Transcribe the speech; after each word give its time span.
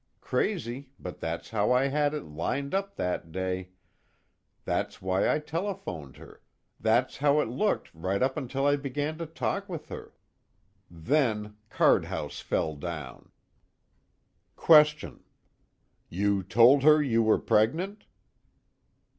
Crazy, 0.19 0.89
but 0.99 1.19
that's 1.19 1.51
how 1.51 1.71
I 1.71 1.85
had 1.89 2.15
it 2.15 2.23
lined 2.23 2.73
up 2.73 2.95
that 2.95 3.31
day, 3.31 3.69
that's 4.65 4.99
why 4.99 5.29
I 5.29 5.37
telephoned 5.37 6.17
her, 6.17 6.41
that's 6.79 7.17
how 7.17 7.39
it 7.39 7.49
looked 7.49 7.93
right 7.93 8.23
up 8.23 8.35
until 8.35 8.65
I 8.65 8.77
began 8.77 9.19
to 9.19 9.27
talk 9.27 9.69
with 9.69 9.89
her. 9.89 10.15
Then 10.89 11.55
card 11.69 12.05
house 12.05 12.39
fell 12.39 12.75
down. 12.75 13.29
QUESTION: 14.55 15.23
You 16.09 16.41
told 16.41 16.81
her 16.81 16.99
you 16.99 17.21
were 17.21 17.37
pregnant? 17.37 18.05